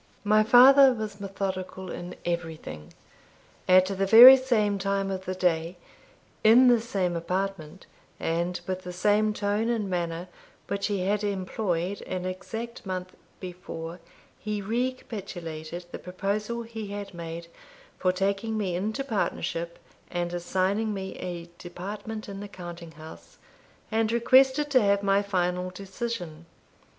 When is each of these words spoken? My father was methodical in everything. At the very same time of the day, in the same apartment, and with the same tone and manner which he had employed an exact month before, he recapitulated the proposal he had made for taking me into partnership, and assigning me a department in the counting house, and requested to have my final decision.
My 0.23 0.41
father 0.41 0.95
was 0.95 1.19
methodical 1.21 1.91
in 1.91 2.15
everything. 2.25 2.91
At 3.67 3.85
the 3.85 4.07
very 4.07 4.35
same 4.35 4.79
time 4.79 5.11
of 5.11 5.25
the 5.25 5.35
day, 5.35 5.77
in 6.43 6.69
the 6.69 6.81
same 6.81 7.15
apartment, 7.15 7.85
and 8.19 8.59
with 8.65 8.81
the 8.81 8.93
same 8.93 9.31
tone 9.31 9.69
and 9.69 9.87
manner 9.87 10.27
which 10.65 10.87
he 10.87 11.05
had 11.05 11.23
employed 11.23 12.01
an 12.07 12.25
exact 12.25 12.83
month 12.83 13.13
before, 13.39 13.99
he 14.39 14.59
recapitulated 14.59 15.85
the 15.91 15.99
proposal 15.99 16.63
he 16.63 16.87
had 16.87 17.13
made 17.13 17.45
for 17.99 18.11
taking 18.11 18.57
me 18.57 18.75
into 18.75 19.03
partnership, 19.03 19.77
and 20.09 20.33
assigning 20.33 20.95
me 20.95 21.13
a 21.19 21.45
department 21.59 22.27
in 22.27 22.39
the 22.39 22.47
counting 22.47 22.93
house, 22.93 23.37
and 23.91 24.11
requested 24.11 24.71
to 24.71 24.81
have 24.81 25.03
my 25.03 25.21
final 25.21 25.69
decision. 25.69 26.47